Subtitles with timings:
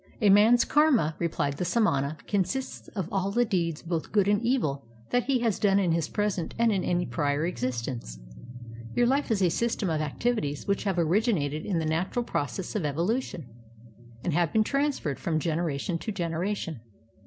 [0.19, 4.83] "A man's karma'' replied the samana, "consists of all the deeds both good and e\'il
[5.11, 8.17] that he has done in his present and in any prior existence.
[8.95, 12.25] Your Uf e is a system of many acti\ities which have originated in the natural
[12.25, 13.45] process of evolution,
[14.23, 16.79] and have been transferred from generation to generation.